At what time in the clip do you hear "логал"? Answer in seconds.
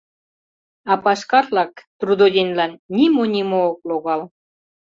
3.89-4.21